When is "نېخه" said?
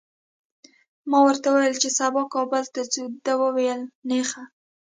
4.09-4.43